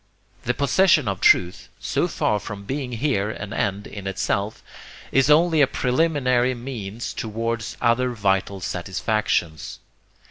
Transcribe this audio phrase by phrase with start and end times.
[0.45, 4.63] The possession of truth, so far from being here an end in itself,
[5.11, 9.77] is only a preliminary means towards other vital satisfactions.